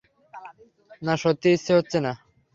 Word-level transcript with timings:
না, 1.01 1.13
সত্যিই 1.21 1.55
ইচ্ছে 1.55 1.71
হচ্ছে 1.77 1.97
না। 2.05 2.11